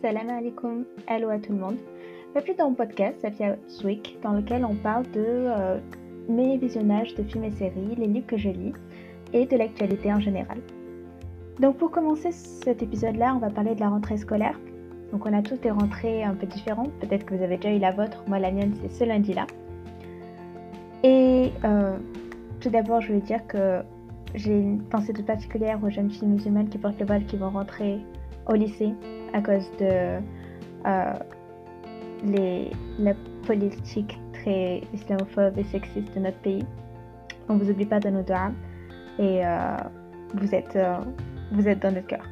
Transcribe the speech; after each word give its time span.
Salam 0.00 0.30
alaikum, 0.30 0.84
hello 1.08 1.28
à 1.30 1.40
tout 1.40 1.52
le 1.52 1.58
monde. 1.58 1.76
Bienvenue 2.32 2.54
dans 2.56 2.68
mon 2.68 2.76
podcast 2.76 3.20
Safia 3.20 3.56
Week 3.82 4.16
dans 4.22 4.32
lequel 4.32 4.64
on 4.64 4.76
parle 4.76 5.02
de 5.10 5.24
euh, 5.26 5.80
mes 6.28 6.56
visionnages 6.56 7.16
de 7.16 7.24
films 7.24 7.42
et 7.42 7.50
séries, 7.50 7.96
les 7.96 8.06
livres 8.06 8.28
que 8.28 8.36
je 8.36 8.48
lis 8.48 8.74
et 9.32 9.44
de 9.44 9.56
l'actualité 9.56 10.12
en 10.12 10.20
général. 10.20 10.58
Donc 11.58 11.78
pour 11.78 11.90
commencer 11.90 12.30
cet 12.30 12.80
épisode-là, 12.80 13.34
on 13.34 13.40
va 13.40 13.50
parler 13.50 13.74
de 13.74 13.80
la 13.80 13.88
rentrée 13.88 14.16
scolaire. 14.18 14.56
Donc 15.10 15.26
on 15.26 15.36
a 15.36 15.42
tous 15.42 15.56
des 15.56 15.72
rentrées 15.72 16.22
un 16.22 16.34
peu 16.34 16.46
différentes. 16.46 16.92
Peut-être 17.00 17.26
que 17.26 17.34
vous 17.34 17.42
avez 17.42 17.56
déjà 17.56 17.74
eu 17.74 17.80
la 17.80 17.90
vôtre. 17.90 18.22
Moi 18.28 18.38
la 18.38 18.52
mienne 18.52 18.74
c'est 18.80 18.92
ce 18.92 19.02
lundi-là. 19.02 19.48
Et 21.02 21.50
euh, 21.64 21.96
tout 22.60 22.70
d'abord 22.70 23.00
je 23.00 23.14
veux 23.14 23.20
dire 23.20 23.44
que 23.48 23.80
j'ai 24.36 24.60
une 24.60 24.80
pensée 24.80 25.12
toute 25.12 25.26
particulière 25.26 25.80
aux 25.82 25.90
jeunes 25.90 26.10
filles 26.10 26.28
musulmanes 26.28 26.68
qui 26.68 26.78
portent 26.78 27.00
le 27.00 27.06
voile 27.06 27.24
qui 27.26 27.36
vont 27.36 27.50
rentrer 27.50 27.98
au 28.46 28.54
lycée 28.54 28.92
à 29.32 29.40
cause 29.40 29.70
de 29.78 30.20
euh, 30.86 31.12
les, 32.24 32.70
la 32.98 33.14
politique 33.46 34.18
très 34.32 34.82
islamophobe 34.94 35.58
et 35.58 35.64
sexiste 35.64 36.14
de 36.14 36.20
notre 36.20 36.38
pays. 36.38 36.64
On 37.48 37.56
vous 37.56 37.70
oublie 37.70 37.86
pas 37.86 38.00
de 38.00 38.10
nos 38.10 38.22
doigts 38.22 38.52
et 39.18 39.44
euh, 39.44 39.76
vous, 40.34 40.54
êtes, 40.54 40.76
euh, 40.76 40.98
vous 41.52 41.68
êtes 41.68 41.80
dans 41.80 41.92
notre 41.92 42.06
cœur. 42.06 42.24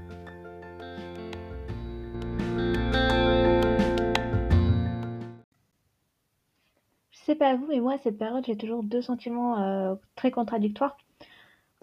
Je 7.10 7.32
sais 7.32 7.34
pas 7.34 7.56
vous, 7.56 7.66
mais 7.68 7.80
moi 7.80 7.94
à 7.94 7.98
cette 7.98 8.18
période 8.18 8.44
j'ai 8.46 8.56
toujours 8.56 8.84
deux 8.84 9.02
sentiments 9.02 9.98
très 10.14 10.30
contradictoires. 10.30 10.96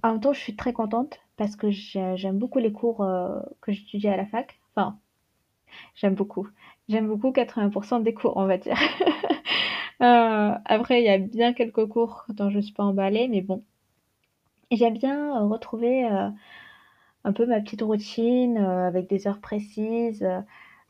En 0.01 0.13
même 0.13 0.21
temps, 0.21 0.33
je 0.33 0.39
suis 0.39 0.55
très 0.55 0.71
contente 0.71 1.19
parce 1.35 1.57
que 1.57 1.69
j'aime 1.69 2.39
beaucoup 2.39 2.59
les 2.59 2.71
cours 2.71 3.05
que 3.59 3.71
j'étudie 3.73 4.07
à 4.07 4.15
la 4.15 4.25
fac. 4.25 4.57
Enfin, 4.75 4.97
J'aime 5.95 6.15
beaucoup. 6.15 6.47
J'aime 6.89 7.07
beaucoup 7.07 7.31
80% 7.31 8.03
des 8.03 8.13
cours, 8.13 8.37
on 8.37 8.45
va 8.45 8.57
dire. 8.57 8.77
Euh, 10.01 10.51
après, 10.65 11.01
il 11.01 11.05
y 11.05 11.09
a 11.09 11.17
bien 11.17 11.53
quelques 11.53 11.85
cours 11.87 12.25
dont 12.29 12.49
je 12.49 12.57
ne 12.57 12.61
suis 12.61 12.73
pas 12.73 12.83
emballée, 12.83 13.29
mais 13.29 13.41
bon. 13.41 13.63
J'aime 14.71 14.97
bien 14.97 15.37
euh, 15.37 15.47
retrouver 15.47 16.05
euh, 16.05 16.29
un 17.23 17.33
peu 17.33 17.45
ma 17.45 17.61
petite 17.61 17.81
routine 17.83 18.57
avec 18.57 19.07
des 19.07 19.27
heures 19.27 19.39
précises. 19.39 20.27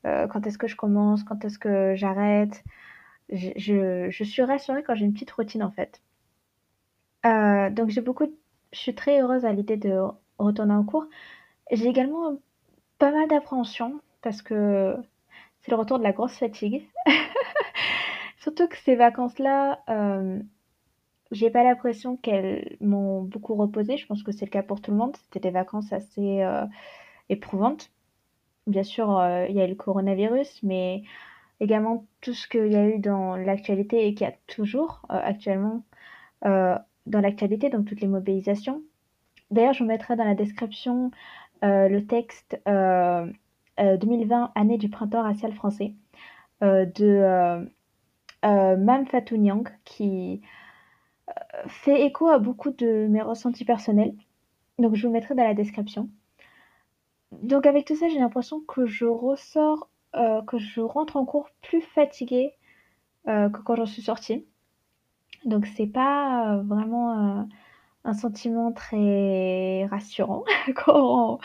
quand 0.04 0.48
est-ce 0.48 0.58
que 0.58 0.68
je 0.68 0.76
commence, 0.76 1.24
quand 1.24 1.46
est-ce 1.46 1.60
que 1.60 1.96
j'arrête. 1.96 2.64
Je, 3.30 4.10
je, 4.10 4.24
suis 4.24 4.42
rassurée 4.44 4.84
quand 4.84 4.96
j'ai 4.96 5.06
une 5.06 5.14
petite 5.14 5.32
routine 5.32 5.64
en 5.64 5.72
fait. 5.72 6.02
donc 7.24 7.90
j'ai 7.90 8.02
beaucoup, 8.02 8.28
je 8.72 8.80
suis 8.80 8.96
très 8.96 9.22
heureuse 9.22 9.46
à 9.46 9.54
l'idée 9.54 9.78
de 9.78 10.00
retourner 10.40 10.74
en 10.74 10.84
cours. 10.84 11.06
J'ai 11.72 11.88
également 11.88 12.38
pas 13.00 13.12
mal 13.12 13.28
d'appréhension 13.28 14.02
parce 14.24 14.42
que 14.42 14.96
c'est 15.62 15.72
le 15.72 15.78
retour 15.78 16.00
de 16.00 16.04
la 16.04 16.14
grosse 16.14 16.38
fatigue. 16.38 16.88
Surtout 18.40 18.68
que 18.68 18.78
ces 18.78 18.96
vacances-là, 18.96 19.82
euh, 19.90 20.42
j'ai 21.32 21.50
pas 21.50 21.64
l'impression 21.64 22.18
qu'elles 22.18 22.78
m'ont 22.82 23.22
beaucoup 23.22 23.56
reposé. 23.56 23.98
Je 23.98 24.06
pense 24.06 24.24
que 24.24 24.32
c'est 24.32 24.46
le 24.46 24.52
cas 24.52 24.64
pour 24.64 24.82
tout 24.82 24.92
le 24.92 24.98
monde. 24.98 25.16
C'était 25.24 25.40
des 25.40 25.52
vacances 25.52 25.94
assez 25.94 26.42
euh, 26.42 26.66
éprouvantes. 27.30 27.92
Bien 28.68 28.84
sûr, 28.84 29.18
euh, 29.18 29.46
il 29.50 29.56
y 29.56 29.62
a 29.62 29.66
eu 29.66 29.70
le 29.70 29.76
coronavirus, 29.76 30.64
mais 30.64 31.04
également 31.60 32.06
tout 32.22 32.34
ce 32.34 32.48
qu'il 32.48 32.72
y 32.72 32.76
a 32.76 32.88
eu 32.88 33.00
dans 33.00 33.36
l'actualité 33.36 34.08
et 34.08 34.14
qu'il 34.14 34.28
y 34.28 34.30
a 34.30 34.36
toujours 34.48 35.02
actuellement 35.10 35.84
dans 36.42 37.22
l'actualité, 37.22 37.70
donc 37.70 37.86
toutes 37.86 38.02
les 38.02 38.08
mobilisations. 38.08 38.82
D'ailleurs, 39.50 39.74
je 39.74 39.84
vous 39.84 39.90
mettrai 39.90 40.18
dans 40.18 40.26
la 40.26 40.36
description 40.36 41.12
le 41.62 42.00
texte 42.02 42.60
2020, 43.78 44.44
euh, 44.44 44.48
année 44.56 44.78
du 44.78 44.90
printemps 44.90 45.24
racial 45.24 45.54
français, 45.54 45.94
euh, 46.64 46.86
de 46.86 47.66
euh, 48.44 48.78
Mam 48.78 49.06
Fatou 49.06 49.38
Nyang, 49.38 49.68
qui 49.86 50.42
fait 51.68 52.06
écho 52.06 52.28
à 52.28 52.38
beaucoup 52.38 52.72
de 52.72 53.08
mes 53.08 53.22
ressentis 53.22 53.66
personnels. 53.66 54.14
Donc 54.78 54.96
je 54.96 55.08
vous 55.08 55.14
mettrai 55.14 55.36
dans 55.36 55.44
la 55.44 55.54
description. 55.54 56.10
Donc 57.32 57.66
avec 57.66 57.86
tout 57.86 57.96
ça, 57.96 58.08
j'ai 58.10 58.20
l'impression 58.20 58.60
que 58.62 58.86
je 58.86 59.06
ressors, 59.06 59.90
que 60.14 60.58
je 60.58 60.82
rentre 60.82 61.16
en 61.16 61.26
cours 61.26 61.50
plus 61.62 61.82
fatiguée 61.82 62.54
que 63.26 63.58
quand 63.62 63.76
j'en 63.76 63.86
suis 63.86 64.02
sortie. 64.02 64.46
Donc 65.46 65.66
c'est 65.66 65.88
pas 65.88 66.58
vraiment 66.66 67.48
un 68.06 68.14
sentiment 68.14 68.72
très 68.72 69.86
rassurant 69.86 70.44
quand 70.76 71.40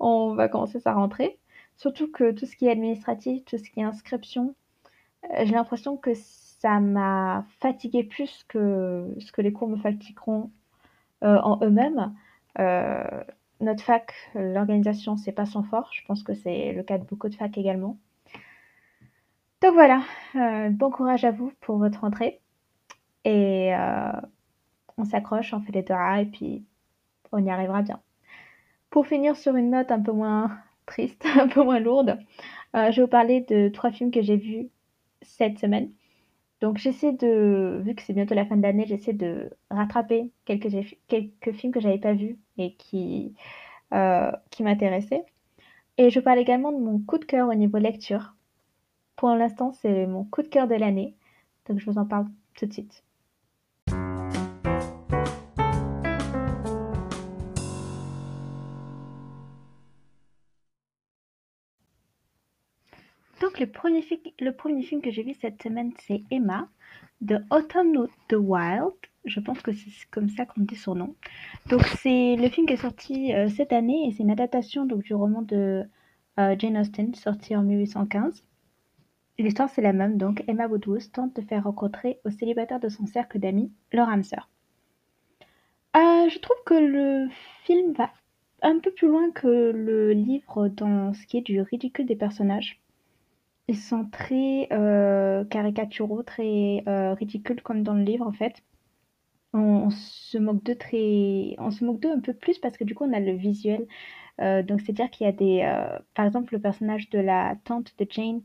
on, 0.00 0.34
va 0.34 0.48
commencer 0.48 0.80
sa 0.80 0.94
rentrée. 0.94 1.38
Surtout 1.78 2.10
que 2.10 2.32
tout 2.32 2.44
ce 2.44 2.56
qui 2.56 2.66
est 2.66 2.72
administratif, 2.72 3.44
tout 3.44 3.56
ce 3.56 3.70
qui 3.70 3.80
est 3.80 3.84
inscription, 3.84 4.54
euh, 5.24 5.44
j'ai 5.44 5.52
l'impression 5.52 5.96
que 5.96 6.10
ça 6.14 6.80
m'a 6.80 7.46
fatigué 7.60 8.02
plus 8.02 8.44
que 8.48 9.14
ce 9.20 9.30
que 9.30 9.40
les 9.40 9.52
cours 9.52 9.68
me 9.68 9.76
fatigueront 9.76 10.50
euh, 11.22 11.38
en 11.38 11.64
eux-mêmes. 11.64 12.14
Euh, 12.58 13.22
notre 13.60 13.82
fac, 13.84 14.12
l'organisation, 14.34 15.16
c'est 15.16 15.32
pas 15.32 15.46
son 15.46 15.62
fort. 15.62 15.90
Je 15.92 16.04
pense 16.04 16.24
que 16.24 16.34
c'est 16.34 16.72
le 16.72 16.82
cas 16.82 16.98
de 16.98 17.04
beaucoup 17.04 17.28
de 17.28 17.34
facs 17.36 17.56
également. 17.56 17.96
Donc 19.62 19.74
voilà, 19.74 20.02
bon 20.70 20.90
courage 20.90 21.24
à 21.24 21.32
vous 21.32 21.52
pour 21.60 21.78
votre 21.78 22.04
entrée. 22.04 22.40
Et 23.24 23.72
on 24.96 25.04
s'accroche, 25.04 25.52
on 25.52 25.60
fait 25.60 25.72
des 25.72 25.82
doigts 25.82 26.20
et 26.20 26.26
puis 26.26 26.64
on 27.32 27.44
y 27.44 27.50
arrivera 27.50 27.82
bien. 27.82 28.00
Pour 28.90 29.08
finir 29.08 29.36
sur 29.36 29.56
une 29.56 29.70
note 29.70 29.90
un 29.90 30.00
peu 30.00 30.12
moins 30.12 30.56
triste, 30.88 31.24
un 31.38 31.48
peu 31.48 31.62
moins 31.62 31.80
lourde. 31.80 32.18
Euh, 32.76 32.90
je 32.90 32.96
vais 32.96 33.02
vous 33.02 33.08
parler 33.08 33.42
de 33.42 33.68
trois 33.68 33.90
films 33.92 34.10
que 34.10 34.22
j'ai 34.22 34.36
vus 34.36 34.68
cette 35.22 35.58
semaine. 35.58 35.90
Donc 36.60 36.78
j'essaie 36.78 37.12
de, 37.12 37.80
vu 37.84 37.94
que 37.94 38.02
c'est 38.02 38.12
bientôt 38.12 38.34
la 38.34 38.44
fin 38.44 38.56
de 38.56 38.62
l'année, 38.62 38.86
j'essaie 38.86 39.12
de 39.12 39.50
rattraper 39.70 40.32
quelques, 40.44 40.68
films 41.52 41.72
que 41.72 41.80
j'avais 41.80 41.98
pas 41.98 42.14
vus 42.14 42.38
et 42.58 42.74
qui, 42.74 43.34
euh, 43.94 44.32
qui 44.50 44.64
m'intéressaient. 44.64 45.24
Et 45.98 46.10
je 46.10 46.20
parle 46.20 46.38
également 46.38 46.72
de 46.72 46.78
mon 46.78 46.98
coup 47.00 47.18
de 47.18 47.24
cœur 47.24 47.48
au 47.48 47.54
niveau 47.54 47.78
lecture. 47.78 48.34
Pour 49.16 49.30
l'instant, 49.30 49.72
c'est 49.72 50.06
mon 50.06 50.24
coup 50.24 50.42
de 50.42 50.48
cœur 50.48 50.68
de 50.68 50.74
l'année. 50.74 51.16
Donc 51.68 51.78
je 51.78 51.90
vous 51.90 51.98
en 51.98 52.06
parle 52.06 52.26
tout 52.56 52.66
de 52.66 52.72
suite. 52.72 53.04
Donc 63.40 63.60
le 63.60 63.66
premier, 63.70 64.02
film 64.82 65.00
que 65.00 65.10
j'ai 65.10 65.22
vu 65.22 65.34
cette 65.34 65.62
semaine, 65.62 65.92
c'est 66.00 66.22
Emma, 66.30 66.68
de 67.20 67.38
Autumn 67.50 68.08
the 68.28 68.34
Wild. 68.34 68.94
Je 69.24 69.40
pense 69.40 69.60
que 69.60 69.72
c'est 69.72 69.90
comme 70.10 70.28
ça 70.28 70.46
qu'on 70.46 70.62
dit 70.62 70.76
son 70.76 70.94
nom. 70.94 71.14
Donc 71.66 71.82
c'est 72.02 72.36
le 72.36 72.48
film 72.48 72.66
qui 72.66 72.72
est 72.74 72.76
sorti 72.76 73.34
euh, 73.34 73.48
cette 73.48 73.72
année 73.72 74.08
et 74.08 74.12
c'est 74.12 74.22
une 74.22 74.30
adaptation 74.30 74.86
donc, 74.86 75.02
du 75.02 75.14
roman 75.14 75.42
de 75.42 75.84
euh, 76.38 76.56
Jane 76.58 76.78
Austen, 76.78 77.14
sorti 77.14 77.54
en 77.54 77.62
1815. 77.62 78.44
L'histoire 79.38 79.68
c'est 79.68 79.82
la 79.82 79.92
même, 79.92 80.18
donc 80.18 80.42
Emma 80.48 80.66
Woodhouse 80.66 81.12
tente 81.12 81.36
de 81.36 81.42
faire 81.42 81.64
rencontrer 81.64 82.18
au 82.24 82.30
célibataire 82.30 82.80
de 82.80 82.88
son 82.88 83.06
cercle 83.06 83.38
d'amis 83.38 83.70
leur 83.92 84.08
âme 84.08 84.24
je 86.28 86.38
trouve 86.38 86.56
que 86.66 86.74
le 86.74 87.28
film 87.64 87.92
va 87.92 88.10
un 88.62 88.78
peu 88.80 88.90
plus 88.90 89.08
loin 89.08 89.30
que 89.30 89.46
le 89.46 90.12
livre 90.12 90.68
dans 90.68 91.14
ce 91.14 91.26
qui 91.26 91.38
est 91.38 91.42
du 91.42 91.60
ridicule 91.60 92.06
des 92.06 92.16
personnages. 92.16 92.80
Ils 93.68 93.76
sont 93.76 94.06
très 94.06 94.68
euh, 94.72 95.44
caricaturaux, 95.44 96.22
très 96.22 96.82
euh, 96.88 97.12
ridicules 97.14 97.62
comme 97.62 97.82
dans 97.82 97.94
le 97.94 98.02
livre 98.02 98.26
en 98.26 98.32
fait. 98.32 98.62
On, 99.52 99.90
se 99.90 100.38
moque 100.38 100.62
d'eux 100.64 100.76
très, 100.76 101.54
on 101.58 101.70
se 101.70 101.84
moque 101.84 102.00
d'eux 102.00 102.12
un 102.12 102.20
peu 102.20 102.34
plus 102.34 102.58
parce 102.58 102.76
que 102.78 102.84
du 102.84 102.94
coup 102.94 103.04
on 103.04 103.12
a 103.12 103.20
le 103.20 103.32
visuel. 103.32 103.86
Euh, 104.40 104.62
donc 104.62 104.80
c'est-à-dire 104.80 105.10
qu'il 105.10 105.26
y 105.26 105.28
a 105.28 105.32
des, 105.32 105.60
par 106.14 106.26
exemple 106.26 106.54
le 106.54 106.60
personnage 106.60 107.10
de 107.10 107.18
la 107.18 107.56
tante 107.64 107.94
de 107.98 108.06
Jane 108.08 108.42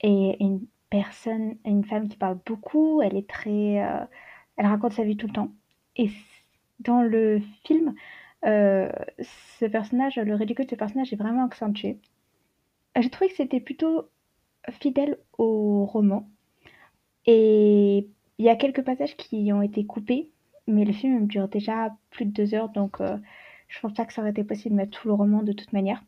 est 0.00 0.36
une 0.40 0.66
personne, 0.90 1.56
une 1.64 1.84
femme 1.84 2.08
qui 2.08 2.16
parle 2.16 2.38
beaucoup. 2.46 3.02
Elle 3.02 3.16
est 3.16 3.28
très, 3.28 3.74
elle 4.56 4.66
raconte 4.66 4.92
sa 4.92 5.04
vie 5.04 5.16
tout 5.16 5.28
le 5.28 5.32
temps. 5.32 5.52
Et 5.96 6.10
dans 6.80 7.02
le 7.02 7.40
film, 7.64 7.94
ce 8.42 9.66
personnage, 9.66 10.16
le 10.16 10.34
ridicule 10.34 10.66
de 10.66 10.70
ce 10.70 10.76
personnage 10.76 11.12
est 11.12 11.16
vraiment 11.16 11.44
accentué. 11.44 12.00
J'ai 12.98 13.10
trouvé 13.10 13.28
que 13.30 13.36
c'était 13.36 13.60
plutôt 13.60 14.08
fidèle 14.70 15.18
au 15.38 15.84
roman. 15.84 16.28
Et 17.26 18.08
il 18.38 18.44
y 18.44 18.48
a 18.48 18.56
quelques 18.56 18.82
passages 18.82 19.16
qui 19.16 19.52
ont 19.52 19.62
été 19.62 19.84
coupés, 19.84 20.30
mais 20.66 20.84
le 20.84 20.92
film 20.92 21.26
dure 21.26 21.48
déjà 21.48 21.94
plus 22.10 22.26
de 22.26 22.32
deux 22.32 22.54
heures, 22.54 22.68
donc 22.68 23.00
euh, 23.00 23.16
je 23.68 23.80
pense 23.80 23.94
pas 23.94 24.04
que 24.04 24.12
ça 24.12 24.20
aurait 24.20 24.30
été 24.30 24.44
possible 24.44 24.74
de 24.74 24.80
mettre 24.80 25.00
tout 25.00 25.08
le 25.08 25.14
roman 25.14 25.42
de 25.42 25.52
toute 25.52 25.72
manière. 25.72 26.02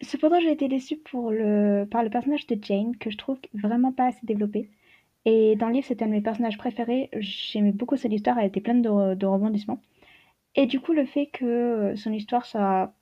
Cependant, 0.00 0.40
j'ai 0.40 0.52
été 0.52 0.68
déçue 0.68 0.96
par 0.96 1.30
le 1.30 2.08
personnage 2.10 2.46
de 2.46 2.56
Jane, 2.62 2.96
que 2.96 3.10
je 3.10 3.16
trouve 3.16 3.38
vraiment 3.52 3.92
pas 3.92 4.06
assez 4.06 4.24
développé. 4.24 4.70
Et 5.24 5.56
dans 5.56 5.66
le 5.66 5.74
livre, 5.74 5.86
c'était 5.86 6.04
un 6.04 6.08
de 6.08 6.12
mes 6.12 6.20
personnages 6.20 6.56
préférés. 6.56 7.10
J'aimais 7.18 7.72
beaucoup 7.72 7.96
cette 7.96 8.12
histoire, 8.12 8.38
elle 8.38 8.46
était 8.46 8.60
pleine 8.60 8.80
de, 8.80 9.14
de 9.14 9.26
rebondissements. 9.26 9.82
Et 10.54 10.66
du 10.66 10.80
coup, 10.80 10.92
le 10.92 11.04
fait 11.04 11.26
que 11.26 11.94
son 11.96 12.12
histoire 12.12 12.46
soit 12.46 12.92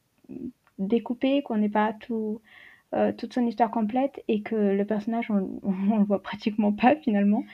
découpée, 0.79 1.43
qu'on 1.43 1.59
n'ait 1.59 1.69
pas 1.69 1.93
tout 1.93 2.41
toute 3.19 3.35
son 3.35 3.47
histoire 3.47 3.71
complète 3.71 4.23
et 4.29 4.43
que 4.43 4.55
le 4.55 4.85
personnage, 4.85 5.31
on, 5.31 5.61
on 5.63 5.99
le 5.99 6.05
voit 6.05 6.23
pratiquement 6.23 6.73
pas 6.73 6.97
finalement. 6.97 7.45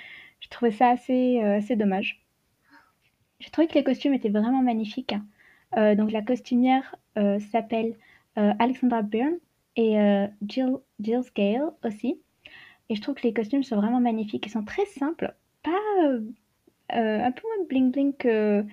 Je 0.40 0.48
trouvais 0.48 0.72
ça 0.72 0.88
assez, 0.88 1.40
assez 1.40 1.76
dommage. 1.76 2.24
J'ai 3.38 3.50
trouvé 3.50 3.68
que 3.68 3.74
les 3.74 3.84
costumes 3.84 4.14
étaient 4.14 4.28
vraiment 4.28 4.62
magnifiques. 4.62 5.14
donc 5.76 6.12
la 6.12 6.22
costumière 6.22 6.96
s'appelle 7.50 7.96
Alexandra 8.36 9.02
Byrne 9.02 9.38
et 9.76 9.96
Jill, 10.46 10.76
Jill 11.00 11.22
Scale 11.22 11.70
aussi. 11.84 12.20
Et 12.88 12.94
je 12.94 13.00
trouve 13.00 13.14
que 13.14 13.22
les 13.22 13.32
costumes 13.32 13.62
sont 13.62 13.76
vraiment 13.76 14.00
magnifiques. 14.00 14.46
Ils 14.46 14.50
sont 14.50 14.64
très 14.64 14.84
simples, 14.86 15.34
pas 15.62 15.70
un 16.90 17.32
peu 17.32 17.42
moins 17.46 17.66
bling 17.68 17.90
bling 17.90 18.14
que 18.16 18.64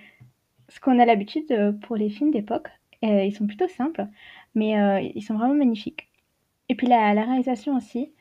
ce 0.67 0.79
qu'on 0.79 0.99
a 0.99 1.05
l'habitude 1.05 1.79
pour 1.81 1.95
les 1.95 2.09
films 2.09 2.31
d'époque. 2.31 2.67
ils 3.01 3.35
sont 3.35 3.47
plutôt 3.47 3.67
simples, 3.67 4.07
mais 4.55 5.11
ils 5.15 5.23
sont 5.23 5.35
vraiment 5.35 5.55
magnifiques. 5.55 6.08
Et 6.69 6.75
puis 6.75 6.87
la, 6.87 7.11
réalisation 7.11 7.75
aussi, 7.75 8.13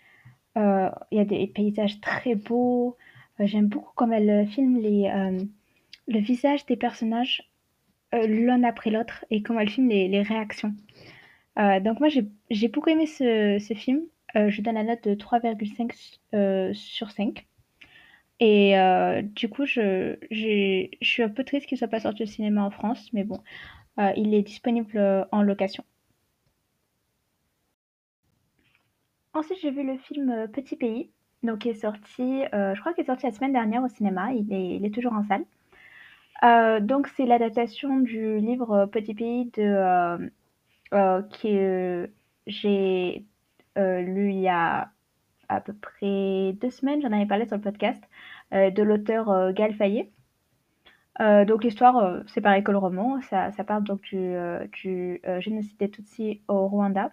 il 0.56 0.92
y 1.12 1.20
a 1.20 1.24
des 1.24 1.46
paysages 1.46 2.00
très 2.00 2.34
beaux. 2.34 2.96
J'aime 3.38 3.68
beaucoup 3.68 3.92
comme 3.94 4.12
elle 4.12 4.48
filme 4.48 4.78
les, 4.78 5.10
le 6.08 6.18
visage 6.18 6.66
des 6.66 6.76
personnages 6.76 7.50
l'un 8.12 8.64
après 8.64 8.90
l'autre 8.90 9.24
et 9.30 9.42
comment 9.42 9.60
elle 9.60 9.68
filme 9.68 9.88
les, 9.88 10.22
réactions. 10.22 10.74
donc 11.56 12.00
moi 12.00 12.08
j'ai 12.08 12.68
beaucoup 12.68 12.88
aimé 12.88 13.06
ce, 13.06 13.74
film. 13.76 14.00
je 14.34 14.62
donne 14.62 14.74
la 14.74 14.84
note 14.84 15.04
de 15.04 15.14
3,5 15.14 16.74
sur 16.74 17.10
5. 17.10 17.46
Et 18.40 18.74
du 19.34 19.48
coup, 19.48 19.66
je, 19.66 20.16
je 20.30 20.88
suis 21.02 21.22
un 21.22 21.28
peu 21.28 21.44
triste 21.44 21.66
qu'il 21.66 21.78
soit 21.78 21.88
pas 21.88 22.00
sorti 22.00 22.22
au 22.22 22.26
cinéma 22.26 22.64
en 22.64 22.70
France, 22.70 23.10
mais 23.12 23.24
bon, 23.24 23.40
il 24.16 24.34
est 24.34 24.42
disponible 24.42 25.26
en 25.30 25.42
location. 25.42 25.84
Ensuite, 29.38 29.61
j'ai 29.62 29.70
vu 29.70 29.85
le 29.85 29.96
film 29.99 30.49
Petit 30.52 30.75
Pays, 30.75 31.11
donc 31.44 31.61
qui 31.61 31.69
est 31.69 31.75
sorti, 31.75 32.43
je 32.52 32.81
crois 32.81 32.93
qu'il 32.93 33.05
est 33.05 33.06
sorti 33.06 33.25
la 33.25 33.32
semaine 33.32 33.52
dernière 33.52 33.85
au 33.85 33.88
cinéma. 33.88 34.32
Il 34.32 34.52
est, 34.52 34.76
il 34.76 34.85
est 34.85 34.93
toujours 34.93 35.12
en 35.12 35.23
salle. 35.23 35.44
Euh, 36.44 36.81
donc 36.81 37.08
c'est 37.08 37.26
l'adaptation 37.26 37.99
du 37.99 38.38
livre 38.38 38.87
Petit 38.87 39.14
Pays 39.14 39.46
de 39.56 39.62
euh, 39.62 40.19
euh, 40.94 41.23
que 41.43 42.11
j'ai 42.46 43.25
lu 43.76 44.31
il 44.32 44.40
y 44.40 44.49
a 44.49 44.90
à 45.49 45.61
peu 45.61 45.73
près 45.73 46.52
deux 46.61 46.70
semaines, 46.70 47.00
j'en 47.00 47.12
avais 47.12 47.26
parlé 47.26 47.46
sur 47.46 47.56
le 47.56 47.62
podcast, 47.62 48.02
de 48.52 48.82
l'auteur 48.82 49.52
Gal 49.52 49.73
Fayet. 49.75 50.11
donc 51.20 51.62
l'histoire, 51.62 52.23
c'est 52.26 52.41
pareil 52.41 52.64
que 52.64 52.73
le 52.73 52.79
roman, 52.79 53.20
ça, 53.23 53.52
ça 53.52 53.62
parle 53.62 53.84
donc 53.84 54.02
du, 54.02 54.34
du 54.73 55.23
génocide 55.38 55.76
des 55.79 55.91
Tutsis 55.91 56.43
au 56.49 56.67
Rwanda, 56.67 57.12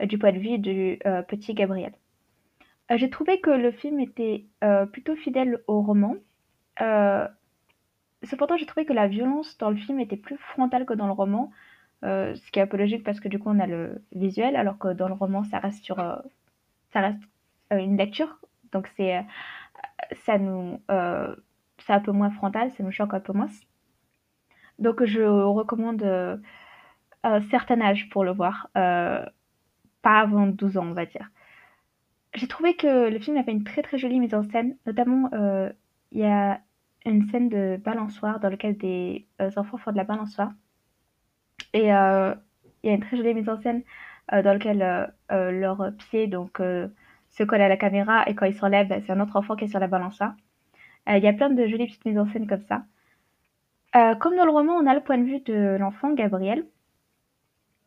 du 0.00 0.18
point 0.18 0.32
de 0.32 0.38
vue 0.38 0.58
du 0.58 0.98
petit 1.28 1.54
Gabriel. 1.54 1.92
j'ai 2.94 3.10
trouvé 3.10 3.40
que 3.40 3.50
le 3.50 3.70
film 3.72 4.00
était 4.00 4.46
plutôt 4.92 5.16
fidèle 5.16 5.62
au 5.66 5.82
roman. 5.82 6.16
Cependant, 8.24 8.56
j'ai 8.56 8.66
trouvé 8.66 8.84
que 8.84 8.92
la 8.92 9.06
violence 9.06 9.56
dans 9.58 9.70
le 9.70 9.76
film 9.76 10.00
était 10.00 10.16
plus 10.16 10.36
frontale 10.38 10.84
que 10.86 10.94
dans 10.94 11.06
le 11.06 11.12
roman, 11.12 11.52
euh, 12.04 12.34
ce 12.34 12.50
qui 12.50 12.58
est 12.58 12.62
un 12.62 12.66
peu 12.66 12.76
logique 12.76 13.04
parce 13.04 13.18
que 13.20 13.28
du 13.28 13.38
coup 13.40 13.48
on 13.50 13.58
a 13.58 13.66
le 13.66 14.02
visuel, 14.12 14.56
alors 14.56 14.78
que 14.78 14.92
dans 14.92 15.08
le 15.08 15.14
roman 15.14 15.44
ça 15.44 15.58
reste 15.58 15.84
sur, 15.84 15.98
euh, 15.98 16.16
ça 16.92 17.00
reste 17.00 17.20
euh, 17.72 17.78
une 17.78 17.96
lecture, 17.96 18.38
donc 18.72 18.88
c'est, 18.96 19.24
ça 20.24 20.38
nous, 20.38 20.80
c'est 20.88 21.92
un 21.92 22.00
peu 22.00 22.12
moins 22.12 22.30
frontal, 22.30 22.70
ça 22.72 22.82
nous 22.82 22.92
choque 22.92 23.14
un 23.14 23.20
peu 23.20 23.32
moins. 23.32 23.48
Donc 24.78 25.04
je 25.04 25.22
recommande 25.22 26.02
un 27.24 27.40
certain 27.50 27.80
âge 27.80 28.08
pour 28.10 28.24
le 28.24 28.32
voir, 28.32 28.68
pas 30.02 30.20
avant 30.20 30.46
12 30.46 30.78
ans 30.78 30.86
on 30.86 30.92
va 30.92 31.06
dire. 31.06 31.30
J'ai 32.34 32.48
trouvé 32.48 32.74
que 32.74 33.08
le 33.08 33.18
film 33.18 33.36
avait 33.36 33.52
une 33.52 33.64
très 33.64 33.82
très 33.82 33.98
jolie 33.98 34.20
mise 34.20 34.34
en 34.34 34.42
scène, 34.42 34.76
notamment 34.86 35.30
il 36.12 36.20
y 36.20 36.24
a 36.24 36.60
une 37.04 37.28
scène 37.30 37.48
de 37.48 37.80
balançoire 37.82 38.40
dans 38.40 38.50
laquelle 38.50 38.76
des 38.76 39.26
euh, 39.40 39.50
enfants 39.56 39.78
font 39.78 39.92
de 39.92 39.96
la 39.96 40.04
balançoire. 40.04 40.52
Et 41.72 41.92
euh, 41.92 42.34
il 42.82 42.88
y 42.88 42.92
a 42.92 42.94
une 42.94 43.00
très 43.00 43.16
jolie 43.16 43.34
mise 43.34 43.48
en 43.48 43.60
scène 43.60 43.82
euh, 44.32 44.42
dans 44.42 44.52
laquelle 44.52 45.12
leurs 45.30 45.92
pieds 45.98 46.26
donc, 46.26 46.58
se 46.58 47.42
collent 47.44 47.60
à 47.60 47.68
la 47.68 47.76
caméra 47.76 48.28
et 48.28 48.34
quand 48.34 48.46
ils 48.46 48.54
s'enlèvent, 48.54 49.02
c'est 49.06 49.12
un 49.12 49.20
autre 49.20 49.36
enfant 49.36 49.56
qui 49.56 49.64
est 49.64 49.68
sur 49.68 49.80
la 49.80 49.86
balançoire. 49.86 50.34
Il 51.06 51.22
y 51.22 51.28
a 51.28 51.32
plein 51.32 51.48
de 51.48 51.66
jolies 51.66 51.86
petites 51.86 52.04
mises 52.04 52.18
en 52.18 52.26
scène 52.26 52.46
comme 52.46 52.62
ça. 52.62 52.84
comme 54.18 54.36
dans 54.36 54.44
le 54.44 54.50
roman, 54.50 54.74
on 54.74 54.86
a 54.86 54.94
le 54.94 55.00
point 55.00 55.18
de 55.18 55.24
vue 55.24 55.40
de 55.40 55.76
l'enfant, 55.78 56.12
Gabriel. 56.12 56.66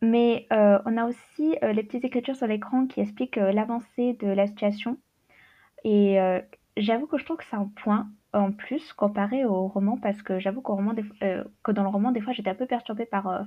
Mais 0.02 0.48
on 0.52 0.98
a 0.98 1.06
aussi 1.06 1.56
les 1.62 1.84
petites 1.84 2.06
écritures 2.06 2.36
sur 2.36 2.48
l'écran 2.48 2.88
qui 2.88 3.02
expliquent 3.02 3.36
l'avancée 3.36 4.14
de 4.14 4.28
la 4.28 4.48
situation. 4.48 4.98
Et 5.84 6.18
j'avoue 6.78 7.08
que 7.08 7.18
je 7.18 7.26
trouve 7.26 7.38
que 7.38 7.44
c'est 7.46 7.56
un 7.56 7.72
point 7.84 8.10
en 8.34 8.52
plus 8.52 8.94
comparé 8.94 9.46
au 9.46 9.68
roman 9.68 9.98
parce 9.98 10.22
que 10.22 10.40
j'avoue 10.40 10.64
euh, 11.24 11.44
que 11.64 11.72
dans 11.72 11.84
le 11.84 11.90
roman 11.90 12.12
des 12.12 12.22
fois 12.22 12.34
j'étais 12.34 12.50
un 12.50 12.56
peu 12.56 12.66
perturbée 12.66 13.06
par 13.06 13.28
euh, 13.28 13.44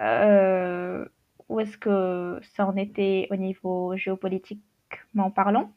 euh, 0.00 1.04
où 1.48 1.60
est-ce 1.60 1.78
que 1.78 2.40
ça 2.42 2.66
en 2.66 2.76
était 2.76 3.28
au 3.30 3.36
niveau 3.36 3.96
géopolitiquement 3.96 5.30
parlant. 5.30 5.72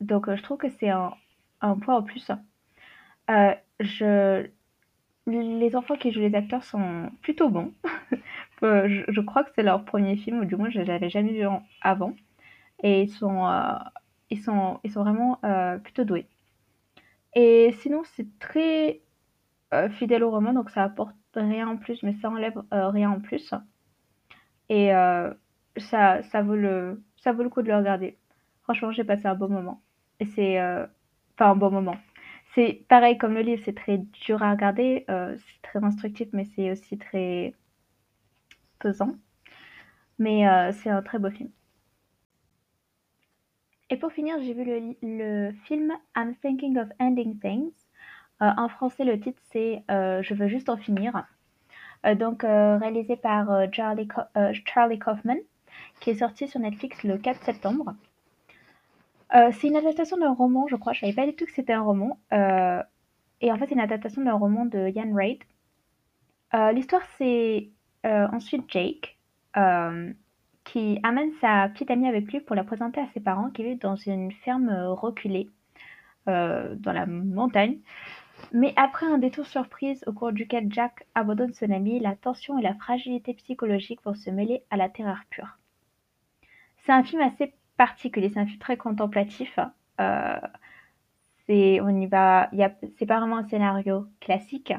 donc 0.00 0.34
je 0.34 0.42
trouve 0.42 0.58
que 0.58 0.68
c'est 0.68 0.90
un, 0.90 1.12
un 1.60 1.78
point 1.78 1.96
en 1.96 2.02
plus. 2.02 2.30
je 3.80 4.48
les 5.26 5.76
enfants 5.76 5.96
qui 5.96 6.12
jouent 6.12 6.20
les 6.20 6.34
acteurs 6.34 6.64
sont 6.64 7.10
plutôt 7.22 7.48
bons. 7.48 7.72
je, 8.62 9.04
je, 9.08 9.20
crois 9.20 9.44
que 9.44 9.50
c'est 9.54 9.62
leur 9.62 9.84
premier 9.84 10.16
film, 10.16 10.40
ou 10.40 10.44
du 10.44 10.56
moins 10.56 10.70
je 10.70 10.80
ne 10.80 10.84
l'avais 10.84 11.10
jamais 11.10 11.32
vu 11.32 11.46
avant. 11.82 12.14
Et 12.82 13.02
ils 13.02 13.10
sont, 13.10 13.46
ils 14.30 14.42
sont, 14.42 14.80
ils 14.84 14.92
sont 14.92 15.02
vraiment 15.02 15.40
plutôt 15.82 16.04
doués. 16.04 16.26
Et 17.34 17.72
sinon, 17.80 18.02
c'est 18.16 18.38
très 18.38 19.00
euh, 19.72 19.88
fidèle 19.90 20.22
au 20.24 20.30
roman, 20.30 20.52
donc 20.52 20.70
ça 20.70 20.84
apporte 20.84 21.16
rien 21.34 21.68
en 21.68 21.76
plus, 21.76 22.02
mais 22.02 22.14
ça 22.22 22.30
enlève 22.30 22.62
euh, 22.72 22.88
rien 22.90 23.10
en 23.10 23.20
plus. 23.20 23.52
Et 24.68 24.94
euh, 24.94 25.32
ça, 25.76 26.22
ça, 26.24 26.42
vaut 26.42 26.56
le, 26.56 27.02
ça 27.16 27.32
vaut 27.32 27.42
le 27.42 27.48
coup 27.50 27.62
de 27.62 27.68
le 27.68 27.76
regarder. 27.76 28.16
Franchement, 28.62 28.92
j'ai 28.92 29.04
passé 29.04 29.26
un 29.26 29.34
bon 29.34 29.48
moment. 29.48 29.82
Et 30.20 30.26
c'est. 30.26 30.60
Enfin, 31.36 31.50
un 31.50 31.56
bon 31.56 31.70
moment. 31.70 31.96
C'est 32.54 32.84
pareil 32.88 33.18
comme 33.18 33.34
le 33.34 33.40
livre, 33.40 33.62
c'est 33.64 33.74
très 33.74 33.98
dur 33.98 34.42
à 34.42 34.52
regarder, 34.52 35.04
c'est 35.08 35.62
très 35.62 35.82
instructif, 35.84 36.28
mais 36.32 36.44
c'est 36.44 36.70
aussi 36.70 36.98
très 36.98 37.54
pesant. 38.78 39.16
Mais 40.18 40.44
c'est 40.72 40.90
un 40.90 41.02
très 41.02 41.18
beau 41.18 41.30
film. 41.30 41.50
Et 43.90 43.96
pour 43.96 44.12
finir, 44.12 44.36
j'ai 44.40 44.54
vu 44.54 44.64
le, 45.02 45.52
film 45.66 45.92
I'm 46.16 46.34
Thinking 46.42 46.78
of 46.78 46.88
Ending 46.98 47.38
Things. 47.38 47.72
Euh, 48.42 48.50
en 48.56 48.68
français, 48.68 49.04
le 49.04 49.20
titre 49.20 49.40
c'est 49.52 49.84
euh, 49.90 50.22
Je 50.22 50.34
veux 50.34 50.48
juste 50.48 50.68
en 50.68 50.76
finir. 50.76 51.24
Euh, 52.06 52.14
donc 52.14 52.42
réalisé 52.42 53.16
par 53.16 53.46
Charlie 53.72 54.98
Kaufman, 54.98 55.36
qui 56.00 56.10
est 56.10 56.14
sorti 56.16 56.48
sur 56.48 56.60
Netflix 56.60 57.04
le 57.04 57.18
4 57.18 57.44
septembre. 57.44 57.94
C'est 59.52 59.68
une 59.68 59.76
adaptation 59.76 60.16
d'un 60.16 60.32
roman, 60.32 60.66
je 60.68 60.76
crois. 60.76 60.92
Je 60.92 61.00
savais 61.00 61.12
pas 61.12 61.26
du 61.26 61.34
tout 61.34 61.44
que 61.44 61.52
c'était 61.52 61.72
un 61.72 61.82
roman. 61.82 62.18
et 62.32 63.52
en 63.52 63.58
fait, 63.58 63.66
c'est 63.66 63.74
une 63.74 63.80
adaptation 63.80 64.22
d'un 64.22 64.34
roman 64.34 64.64
de 64.64 64.88
Ian 64.94 65.12
Reid. 65.14 65.42
L'histoire, 66.74 67.02
c'est 67.18 67.70
ensuite 68.04 68.64
Jake, 68.68 69.18
qui 70.64 70.98
amène 71.02 71.30
sa 71.40 71.68
petite 71.68 71.90
amie 71.90 72.08
avec 72.08 72.32
lui 72.32 72.40
pour 72.40 72.56
la 72.56 72.64
présenter 72.64 73.00
à 73.00 73.06
ses 73.12 73.20
parents 73.20 73.50
qui 73.50 73.62
vivent 73.62 73.80
dans 73.80 73.96
une 73.96 74.32
ferme 74.32 74.70
euh, 74.70 74.92
reculée 74.92 75.50
euh, 76.28 76.74
dans 76.76 76.92
la 76.92 77.06
montagne. 77.06 77.78
Mais 78.52 78.72
après 78.76 79.06
un 79.06 79.18
détour 79.18 79.46
surprise 79.46 80.02
au 80.06 80.12
cours 80.12 80.32
duquel 80.32 80.72
Jack 80.72 81.06
abandonne 81.14 81.52
son 81.52 81.70
ami, 81.70 82.00
la 82.00 82.16
tension 82.16 82.58
et 82.58 82.62
la 82.62 82.74
fragilité 82.74 83.34
psychologique 83.34 84.02
vont 84.04 84.14
se 84.14 84.30
mêler 84.30 84.62
à 84.70 84.76
la 84.76 84.88
terreur 84.88 85.20
pure. 85.30 85.58
C'est 86.84 86.92
un 86.92 87.04
film 87.04 87.22
assez 87.22 87.54
particulier, 87.76 88.30
c'est 88.32 88.40
un 88.40 88.46
film 88.46 88.58
très 88.58 88.76
contemplatif. 88.76 89.58
Euh, 90.00 90.40
c'est 91.46 91.80
on 91.80 91.88
y 91.88 92.06
va, 92.06 92.50
c'est 92.98 93.06
pas 93.06 93.18
vraiment 93.18 93.38
un 93.38 93.48
scénario 93.48 94.06
classique. 94.20 94.72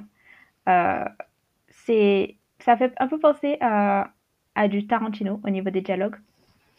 c'est 1.69 2.37
ça 2.59 2.77
fait 2.77 2.93
un 2.97 3.07
peu 3.07 3.19
penser 3.19 3.57
à 3.61 4.67
du 4.69 4.87
Tarantino 4.87 5.41
au 5.43 5.49
niveau 5.49 5.69
des 5.69 5.81
dialogues. 5.81 6.15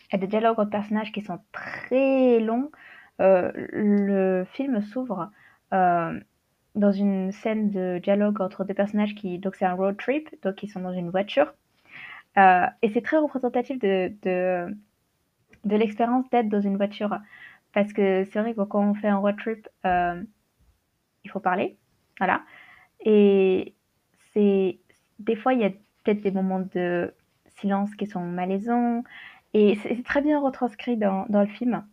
Il 0.09 0.13
y 0.13 0.17
a 0.17 0.19
des 0.19 0.27
dialogues 0.27 0.59
entre 0.59 0.71
personnages 0.71 1.13
qui 1.13 1.21
sont 1.21 1.39
très 1.53 2.41
longs. 2.41 2.71
Euh, 3.21 3.51
le 3.55 4.45
film 4.53 4.83
s'ouvre 4.83 5.31
euh, 5.73 6.21
dans 6.75 6.93
une 6.93 7.33
scène 7.33 7.71
de 7.71 7.99
dialogue 8.03 8.41
entre 8.41 8.65
deux 8.65 8.75
personnages 8.75 9.15
qui, 9.15 9.39
donc 9.39 9.57
c'est 9.57 9.65
un 9.65 9.75
road 9.75 9.97
trip, 9.97 10.29
donc 10.43 10.63
ils 10.63 10.69
sont 10.69 10.81
dans 10.81 10.93
une 10.93 11.11
voiture. 11.11 11.55
Euh, 12.39 12.67
et 12.83 12.91
c'est 12.91 13.01
très 13.01 13.17
représentatif 13.17 13.79
de, 13.79 14.77
de 15.67 15.77
l'expérience 15.77 16.29
d'être 16.31 16.49
dans 16.49 16.61
une 16.61 16.77
voiture. 16.77 17.19
Parce 17.73 17.93
que 17.93 18.25
c'est 18.25 18.41
vrai 18.41 18.55
que 18.55 18.63
quand 18.63 18.83
on 18.91 18.95
fait 18.95 19.09
un 19.09 19.19
road 19.19 19.37
trip, 19.37 19.69
il 19.85 21.31
faut 21.31 21.41
parler. 21.41 21.77
Voilà. 22.19 22.43
Et 23.01 23.75
c'est 24.33 24.79
des 25.19 25.37
fois, 25.37 25.55
il 25.55 25.61
y 25.61 25.65
a 25.65 25.71
peut-être 26.05 26.21
des 26.23 26.31
moments 26.31 26.61
de 26.61 27.13
silences 27.57 27.95
qui 27.95 28.07
sont 28.07 28.21
malaisants. 28.21 29.03
Et 29.55 29.77
c'est 29.77 30.03
très 30.03 30.23
bien 30.23 30.41
retranscrit 30.41 30.97
dans, 30.97 31.27
dans, 31.29 31.41
le 31.41 31.47
film. 31.47 31.85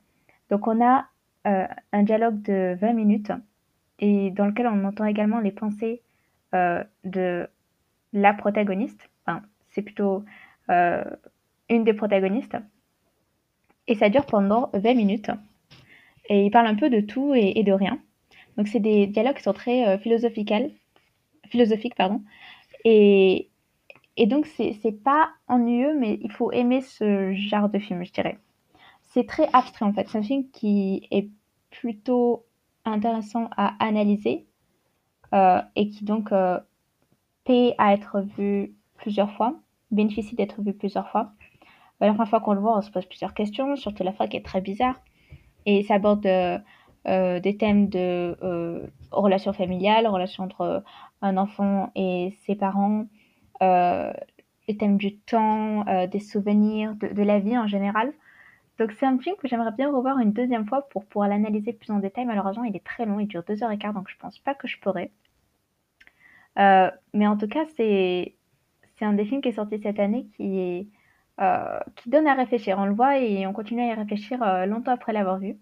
Donc 0.50 0.68
on 0.68 0.84
a 0.84 1.08
euh, 1.48 1.68
un 1.92 2.04
dialogue 2.04 2.42
de 2.42 2.76
20 2.80 2.94
minutes 2.94 3.32
et 4.00 4.32
dans 4.32 4.46
lequel 4.46 4.68
on 4.68 4.84
entend 4.84 5.06
également 5.06 5.40
les 5.40 5.52
pensées 5.52 6.02
euh, 6.54 6.84
de 7.04 7.48
la 8.12 8.34
protagoniste. 8.34 9.10
Enfin, 9.26 9.42
c'est 9.70 9.82
plutôt 9.82 10.24
euh, 10.70 11.04
une 11.70 11.84
des 11.84 11.94
protagonistes. 11.94 12.58
Et 13.88 13.96
ça 13.96 14.10
dure 14.10 14.26
pendant 14.26 14.70
20 14.74 14.94
minutes. 14.94 15.32
Et 16.30 16.46
il 16.46 16.52
parle 16.52 16.68
un 16.68 16.76
peu 16.76 16.90
de 16.90 17.02
tout 17.02 17.34
et, 17.36 17.62
de 17.64 17.72
rien. 17.72 18.00
Donc 18.58 18.68
c'est 18.68 18.80
des 18.80 19.08
dialogues 19.08 19.36
qui 19.36 19.44
sont 19.44 19.54
très 19.54 19.88
euh, 19.88 19.98
philosophiques, 19.98 21.96
pardon. 21.96 22.22
Et, 22.86 23.50
et 24.18 24.28
donc 24.28 24.46
c'est 24.46 25.04
pas 25.04 25.30
ennuyeux, 25.48 25.98
mais 25.98 26.20
il 26.22 26.32
faut 26.32 26.52
aimer 26.52 26.82
ce 26.82 27.34
genre 27.34 27.70
de 27.70 27.80
film, 27.80 28.04
je 28.06 28.12
dirais. 28.12 28.38
C'est 29.02 29.28
très 29.28 29.50
abstrait 29.54 29.86
en 29.86 29.94
fait. 29.94 30.08
C'est 30.08 30.18
un 30.18 30.24
film 30.24 30.50
qui 30.52 31.08
est 31.12 31.30
plutôt 31.72 32.46
intéressant 32.86 33.50
à 33.58 33.76
analyser 33.84 34.46
euh, 35.34 35.62
et 35.76 35.90
qui 35.90 36.04
donc 36.04 36.32
euh, 36.32 36.60
paie 37.44 37.76
à 37.78 37.94
être 37.94 38.22
vu 38.38 38.74
plusieurs 38.96 39.32
fois, 39.34 39.60
bénéficie 39.92 40.36
d'être 40.36 40.62
vu 40.62 40.74
plusieurs 40.74 41.10
fois. 41.10 41.34
La 42.04 42.10
première 42.14 42.30
fois 42.30 42.42
qu'on 42.42 42.54
le 42.54 42.60
voit, 42.60 42.78
on 42.78 42.82
se 42.82 42.92
pose 42.92 43.06
plusieurs 43.06 43.34
questions, 43.34 43.78
surtout 43.78 44.04
la 44.04 44.12
fin 44.12 44.28
qui 44.28 44.36
est 44.36 44.46
très 44.46 44.60
bizarre. 44.60 45.00
Et 45.66 45.84
ça 45.84 45.96
aborde 45.96 46.26
euh, 46.26 46.60
euh, 47.08 47.40
des 47.40 47.56
thèmes 47.56 47.88
de 47.88 48.38
euh, 48.44 48.88
relations 49.12 49.54
familiales, 49.54 50.06
relations 50.08 50.44
entre 50.44 50.84
un 51.22 51.38
enfant 51.38 51.92
et 51.96 52.34
ses 52.46 52.56
parents, 52.56 53.06
les 53.62 54.78
thèmes 54.78 54.98
du 54.98 55.18
temps, 55.18 55.86
des 56.08 56.20
souvenirs, 56.20 56.96
de, 56.96 57.24
la 57.24 57.40
vie 57.40 57.58
en 57.58 57.68
général. 57.68 58.12
Donc 58.80 58.92
c'est 58.92 59.06
un 59.06 59.18
film 59.20 59.38
que 59.38 59.48
j'aimerais 59.48 59.72
bien 59.72 59.90
revoir 59.90 60.20
une 60.20 60.34
deuxième 60.34 60.68
fois 60.68 60.90
pour 60.90 61.06
pouvoir 61.06 61.30
l'analyser 61.30 61.72
plus 61.72 61.92
en 61.92 62.00
détail. 62.00 62.26
Malheureusement, 62.26 62.66
il 62.66 62.76
est 62.76 62.84
très 62.84 63.06
long, 63.06 63.20
il 63.22 63.28
dure 63.28 63.44
deux 63.44 63.64
heures 63.64 63.72
et 63.72 63.78
quart, 63.78 63.94
donc 63.94 64.10
je 64.10 64.18
pense 64.18 64.40
pas 64.40 64.54
que 64.56 64.68
je 64.68 64.78
pourrais. 64.82 65.12
Mais 66.58 67.28
en 67.28 67.38
tout 67.38 67.48
cas, 67.48 67.64
c'est 67.78 68.36
un 69.00 69.14
des 69.14 69.24
films 69.24 69.42
qui 69.42 69.50
est 69.50 69.54
sorti 69.54 69.80
cette 69.80 70.00
année 70.00 70.28
qui 70.36 70.60
est 70.60 70.88
euh, 71.42 71.80
qui 71.96 72.12
donne 72.12 72.28
à 72.28 72.36
réfléchir. 72.36 72.78
On 72.78 72.86
le 72.86 72.94
voit 72.94 73.18
et 73.18 73.48
on 73.48 73.54
continue 73.54 73.82
à 73.82 73.88
y 73.88 73.94
réfléchir 73.94 74.44
euh, 74.44 74.68
longtemps 74.68 74.92
après 74.92 75.14
l'avoir 75.14 75.40
vu. 75.40 75.58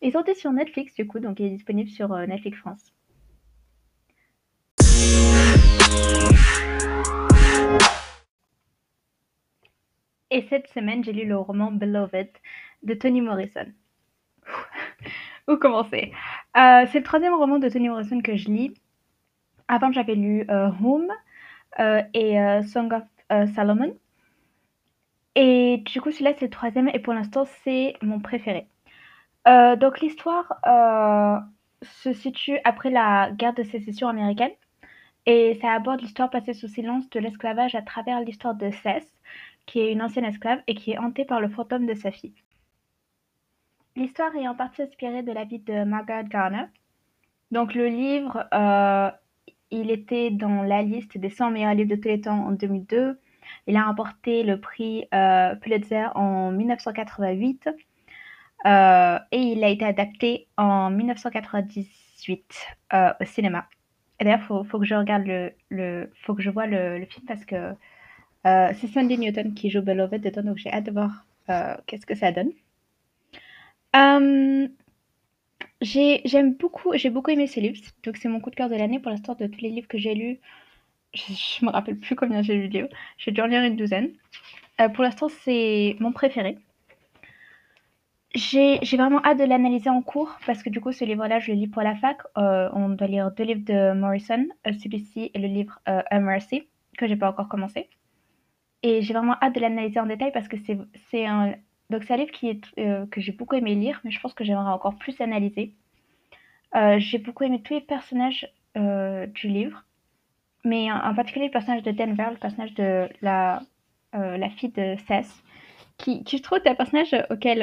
Est 0.00 0.12
sorti 0.12 0.36
sur 0.36 0.52
Netflix 0.52 0.94
du 0.94 1.06
coup, 1.08 1.18
donc 1.18 1.40
il 1.40 1.46
est 1.46 1.50
disponible 1.50 1.90
sur 1.90 2.12
euh, 2.12 2.26
Netflix 2.26 2.58
France. 2.58 2.92
Et 10.30 10.42
cette 10.48 10.68
semaine, 10.68 11.02
j'ai 11.02 11.12
lu 11.12 11.26
le 11.26 11.36
roman 11.36 11.72
Beloved 11.72 12.28
de 12.84 12.94
Toni 12.94 13.20
Morrison. 13.20 13.66
Où 15.48 15.56
commencer? 15.56 16.12
C'est 16.54 16.98
le 16.98 17.02
troisième 17.02 17.34
roman 17.34 17.58
de 17.58 17.68
Toni 17.68 17.88
Morrison 17.88 18.20
que 18.20 18.36
je 18.36 18.48
lis. 18.48 18.74
Avant, 19.66 19.90
j'avais 19.90 20.14
lu 20.14 20.46
Home 20.48 21.08
et 21.78 22.62
Song 22.64 22.92
of 22.92 23.54
Solomon. 23.54 23.96
Et 25.36 25.82
du 25.84 26.00
coup, 26.00 26.10
celui-là, 26.10 26.32
c'est 26.38 26.46
le 26.46 26.50
troisième 26.50 26.88
et 26.88 26.98
pour 26.98 27.12
l'instant, 27.12 27.44
c'est 27.62 27.94
mon 28.02 28.20
préféré. 28.20 28.66
Euh, 29.46 29.76
donc 29.76 30.00
l'histoire 30.00 30.54
euh, 30.66 31.38
se 31.82 32.12
situe 32.12 32.58
après 32.64 32.90
la 32.90 33.30
guerre 33.32 33.54
de 33.54 33.62
sécession 33.62 34.08
américaine 34.08 34.50
et 35.26 35.58
ça 35.60 35.72
aborde 35.72 36.00
l'histoire 36.00 36.30
passée 36.30 36.54
sous 36.54 36.68
silence 36.68 37.08
de 37.10 37.20
l'esclavage 37.20 37.74
à 37.74 37.82
travers 37.82 38.20
l'histoire 38.20 38.54
de 38.54 38.70
Cess, 38.70 39.04
qui 39.66 39.80
est 39.80 39.92
une 39.92 40.02
ancienne 40.02 40.24
esclave 40.24 40.62
et 40.66 40.74
qui 40.74 40.92
est 40.92 40.98
hantée 40.98 41.24
par 41.24 41.40
le 41.40 41.48
fantôme 41.48 41.86
de 41.86 41.94
sa 41.94 42.10
fille. 42.10 42.34
L'histoire 43.94 44.34
est 44.36 44.48
en 44.48 44.54
partie 44.54 44.82
inspirée 44.82 45.22
de 45.22 45.32
la 45.32 45.44
vie 45.44 45.58
de 45.58 45.84
Margaret 45.84 46.24
Garner. 46.24 46.66
Donc 47.50 47.74
le 47.74 47.88
livre, 47.88 48.46
euh, 48.54 49.10
il 49.70 49.90
était 49.90 50.30
dans 50.30 50.62
la 50.62 50.82
liste 50.82 51.18
des 51.18 51.30
100 51.30 51.50
meilleurs 51.50 51.74
livres 51.74 51.90
de 51.90 51.96
tous 51.96 52.08
les 52.08 52.20
temps 52.22 52.46
en 52.46 52.52
2002. 52.52 53.18
Il 53.66 53.76
a 53.76 53.84
remporté 53.84 54.42
le 54.42 54.60
prix 54.60 55.06
euh, 55.14 55.54
Pulitzer 55.56 56.08
en 56.14 56.52
1988 56.52 57.68
euh, 58.64 59.18
et 59.32 59.38
il 59.38 59.64
a 59.64 59.68
été 59.68 59.84
adapté 59.84 60.48
en 60.56 60.90
1998 60.90 62.66
euh, 62.92 63.12
au 63.20 63.24
cinéma. 63.24 63.66
Et 64.20 64.24
d'ailleurs, 64.24 64.42
faut, 64.42 64.64
faut 64.64 64.78
que 64.78 64.86
je 64.86 64.94
regarde 64.94 65.26
le, 65.26 65.52
le 65.68 66.10
faut 66.22 66.34
que 66.34 66.42
je 66.42 66.50
vois 66.50 66.66
le, 66.66 67.04
film 67.06 67.26
parce 67.26 67.44
que 67.44 67.74
c'est 68.44 68.86
Sandy 68.86 69.18
Newton 69.18 69.54
qui 69.54 69.70
joue 69.70 69.82
Beloved 69.82 70.22
dedans, 70.22 70.42
donc 70.42 70.56
j'ai 70.58 70.72
hâte 70.72 70.84
de 70.84 70.92
voir 70.92 71.26
qu'est-ce 71.86 72.06
que 72.06 72.14
ça 72.14 72.30
donne. 72.30 72.52
Euh, 73.96 74.68
j'aime 75.80 76.54
beaucoup, 76.54 76.92
j'ai 76.94 77.10
beaucoup 77.10 77.30
aimé 77.30 77.46
ce 77.46 77.60
livre, 77.60 77.80
donc 78.04 78.16
c'est 78.16 78.28
mon 78.28 78.40
coup 78.40 78.50
de 78.50 78.56
cœur 78.56 78.68
de 78.68 78.74
l'année 78.76 78.98
pour 78.98 79.10
l'instant 79.10 79.34
de 79.34 79.46
tous 79.46 79.60
les 79.60 79.70
livres 79.70 79.88
que 79.88 79.98
j'ai 79.98 80.14
lus. 80.14 80.40
Je, 81.16 81.32
je 81.32 81.64
me 81.64 81.70
rappelle 81.70 81.98
plus 81.98 82.14
combien 82.14 82.42
j'ai 82.42 82.54
lu 82.54 82.68
de 82.68 82.74
livres, 82.74 82.88
j'ai 83.18 83.32
dû 83.32 83.40
en 83.40 83.46
lire 83.46 83.62
une 83.62 83.76
douzaine. 83.76 84.10
Euh, 84.80 84.88
pour 84.88 85.02
l'instant, 85.04 85.28
c'est 85.28 85.96
mon 86.00 86.12
préféré. 86.12 86.58
J'ai 88.34 88.78
vraiment 88.96 89.24
hâte 89.24 89.38
de 89.38 89.44
l'analyser 89.44 89.88
en 89.88 90.02
cours 90.02 90.36
parce 90.44 90.62
que 90.62 90.68
du 90.68 90.80
coup, 90.80 90.92
ce 90.92 91.04
livre-là, 91.04 91.38
je 91.40 91.52
le 91.52 91.58
lis 91.58 91.68
pour 91.68 91.82
la 91.82 91.96
fac. 91.96 92.18
Euh, 92.36 92.68
on 92.74 92.90
doit 92.90 93.06
lire 93.06 93.30
deux 93.30 93.44
livres 93.44 93.64
de 93.64 93.94
Morrison, 93.94 94.46
euh, 94.66 94.72
celui-ci 94.74 95.30
et 95.32 95.38
le 95.38 95.48
livre 95.48 95.80
euh, 95.88 96.02
A 96.10 96.20
Mercy, 96.20 96.68
que 96.98 97.06
j'ai 97.06 97.16
pas 97.16 97.30
encore 97.30 97.48
commencé. 97.48 97.88
Et 98.82 99.00
j'ai 99.00 99.14
vraiment 99.14 99.36
hâte 99.42 99.54
de 99.54 99.60
l'analyser 99.60 100.00
en 100.00 100.06
détail 100.06 100.32
parce 100.32 100.48
que 100.48 100.56
c'est 101.10 101.26
un, 101.26 101.54
donc 101.90 102.10
un 102.10 102.16
livre 102.16 102.32
qui 102.32 102.48
est, 102.48 102.60
euh, 102.78 103.06
que 103.06 103.20
j'ai 103.20 103.32
beaucoup 103.32 103.54
aimé 103.54 103.74
lire, 103.74 104.00
mais 104.04 104.10
je 104.10 104.20
pense 104.20 104.34
que 104.34 104.44
j'aimerais 104.44 104.70
encore 104.70 104.96
plus 104.96 105.20
analyser. 105.20 105.72
Euh, 106.74 106.98
j'ai 106.98 107.18
beaucoup 107.18 107.44
aimé 107.44 107.62
tous 107.62 107.74
les 107.74 107.80
personnages 107.80 108.46
euh, 108.76 109.26
du 109.26 109.48
livre, 109.48 109.85
mais 110.66 110.92
en, 110.92 111.14
particulier 111.14 111.46
le 111.46 111.50
personnage 111.52 111.82
de 111.82 111.92
Denver, 111.92 112.28
le 112.30 112.36
personnage 112.36 112.74
de 112.74 113.08
la, 113.22 113.62
la 114.12 114.50
fille 114.50 114.72
de 114.72 114.96
Cess, 115.08 115.42
qui, 115.96 116.24
qui 116.24 116.38
je 116.38 116.42
trouve 116.42 116.58
est 116.64 116.68
un 116.68 116.74
personnage 116.74 117.16
auquel 117.30 117.62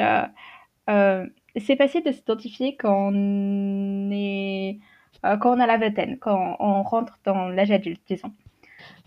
euh, 0.90 1.26
c'est 1.56 1.76
facile 1.76 2.02
de 2.02 2.12
s'identifier 2.12 2.76
quand 2.76 3.12
on 3.12 4.10
est 4.10 4.78
euh, 5.24 5.36
quand 5.38 5.56
on 5.56 5.60
a 5.60 5.66
la 5.66 5.78
vingtaine, 5.78 6.18
quand 6.18 6.56
on 6.60 6.82
rentre 6.82 7.18
dans 7.24 7.48
l'âge 7.48 7.70
adulte, 7.70 8.02
disons. 8.06 8.32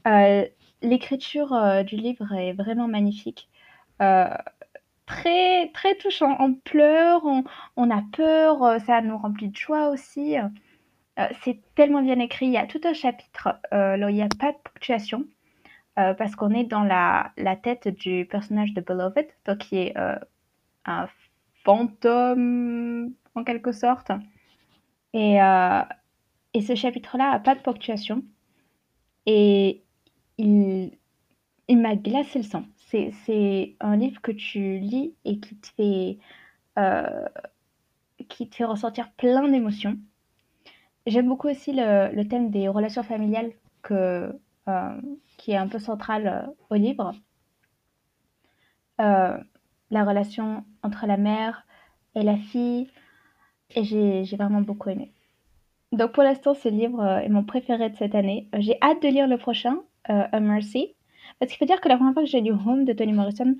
Euh, 0.07 0.45
l'écriture 0.81 1.53
euh, 1.53 1.83
du 1.83 1.95
livre 1.95 2.31
est 2.33 2.53
vraiment 2.53 2.87
magnifique. 2.87 3.49
Euh, 4.01 4.29
très, 5.05 5.69
très 5.73 5.95
touchant. 5.95 6.35
On 6.39 6.53
pleure, 6.53 7.25
on, 7.25 7.43
on 7.75 7.91
a 7.91 8.03
peur, 8.13 8.63
euh, 8.63 8.79
ça 8.79 9.01
nous 9.01 9.17
remplit 9.17 9.49
de 9.49 9.55
joie 9.55 9.89
aussi. 9.89 10.35
C'est 11.43 11.59
tellement 11.75 12.01
bien 12.01 12.19
écrit. 12.19 12.47
Il 12.47 12.53
y 12.53 12.57
a 12.57 12.67
tout 12.67 12.81
un 12.83 12.93
chapitre 12.93 13.59
là 13.71 14.05
où 14.05 14.09
il 14.09 14.15
n'y 14.15 14.21
a 14.21 14.29
pas 14.39 14.51
de 14.51 14.57
ponctuation. 14.63 15.25
parce 15.95 16.35
qu'on 16.35 16.51
est 16.51 16.65
dans 16.65 16.83
la, 16.83 17.31
la 17.37 17.55
tête 17.55 17.87
du 17.87 18.25
personnage 18.25 18.73
de 18.73 18.81
Beloved, 18.81 19.27
donc 19.45 19.57
qui 19.57 19.77
est 19.77 19.95
un 20.85 21.07
fantôme 21.63 23.13
en 23.35 23.43
quelque 23.43 23.71
sorte. 23.71 24.11
Et, 25.13 25.41
euh, 25.41 25.81
et 26.53 26.61
ce 26.61 26.75
chapitre-là 26.75 27.31
a 27.31 27.39
pas 27.39 27.55
de 27.55 27.61
ponctuation. 27.61 28.23
Et 29.25 29.83
il, 30.37 30.91
il 31.67 31.77
m'a 31.79 31.95
glacé 31.95 32.39
le 32.39 32.45
sang. 32.45 32.63
C'est 32.87 33.75
un 33.81 33.97
livre 33.97 34.21
que 34.21 34.31
tu 34.31 34.79
lis 34.79 35.13
et 35.25 35.39
qui 35.39 35.57
te 35.57 35.67
fait, 35.75 36.19
euh, 36.79 37.27
qui 38.29 38.47
te 38.49 38.55
fait 38.55 38.63
ressentir 38.63 39.11
plein 39.13 39.47
d'émotions. 39.49 39.97
J'aime 41.07 41.29
beaucoup 41.29 41.47
aussi 41.47 41.71
le, 41.73 42.23
thème 42.23 42.51
des 42.51 42.67
relations 42.67 43.01
familiales 43.01 43.51
euh, 43.91 44.29
qui 45.37 45.51
est 45.51 45.55
un 45.55 45.69
peu 45.69 45.79
central 45.79 46.27
euh, 46.27 46.51
au 46.69 46.75
livre. 46.75 47.13
Euh, 48.99 49.37
la 49.89 50.03
relation 50.03 50.65
entre 50.83 51.07
la 51.07 51.15
mère 51.15 51.65
et 52.13 52.23
la 52.23 52.35
fille. 52.35 52.89
Et 53.73 53.85
j'ai 53.85 54.35
vraiment 54.35 54.59
beaucoup 54.59 54.89
aimé. 54.89 55.13
Donc 55.93 56.11
pour 56.11 56.23
l'instant, 56.23 56.53
ce 56.53 56.67
livre 56.67 57.01
est 57.23 57.29
mon 57.29 57.45
préféré 57.45 57.89
de 57.89 57.95
cette 57.95 58.13
année. 58.13 58.49
J'ai 58.57 58.77
hâte 58.81 59.01
de 59.01 59.07
lire 59.07 59.27
le 59.27 59.37
prochain, 59.37 59.79
A 60.05 60.39
Mercy. 60.41 60.93
Parce 61.39 61.51
qu'il 61.51 61.57
faut 61.57 61.65
dire 61.65 61.79
que 61.79 61.87
la 61.87 61.95
première 61.95 62.13
fois 62.13 62.23
que 62.23 62.29
j'ai 62.29 62.41
lu 62.41 62.51
Home 62.51 62.83
de 62.83 62.91
Toni 62.91 63.13
Morrison, 63.13 63.55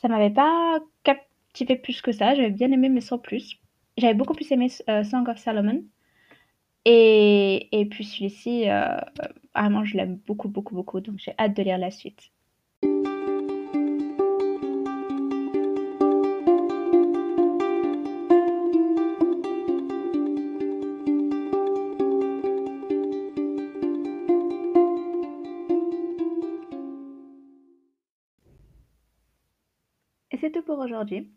ça 0.00 0.06
m'avait 0.06 0.30
pas 0.30 0.78
captivé 1.02 1.76
plus 1.76 2.00
que 2.00 2.12
ça. 2.12 2.34
J'avais 2.34 2.50
bien 2.50 2.70
aimé, 2.70 2.88
mais 2.88 3.00
sans 3.00 3.18
plus. 3.18 3.56
J'avais 3.96 4.14
beaucoup 4.14 4.34
plus 4.34 4.50
aimé 4.52 4.68
Song 4.68 5.28
of 5.28 5.38
Solomon. 5.38 5.82
Et, 6.84 7.80
et 7.80 7.86
puis 7.86 8.04
celui-ci, 8.04 8.68
euh, 8.68 8.96
vraiment, 9.54 9.84
je 9.84 9.96
l'aime 9.96 10.16
beaucoup, 10.26 10.48
beaucoup, 10.48 10.74
beaucoup. 10.74 11.00
Donc 11.00 11.18
j'ai 11.18 11.34
hâte 11.38 11.56
de 11.56 11.62
lire 11.62 11.78
la 11.78 11.90
suite. 11.90 12.32
c'est 30.42 30.50
tout 30.50 30.62
pour 30.62 30.78
aujourd'hui. 30.80 31.30